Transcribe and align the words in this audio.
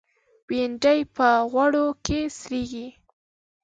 بېنډۍ 0.47 0.99
په 1.15 1.27
غوړ 1.51 1.73
کې 2.05 2.19
سرېږي 2.37 2.87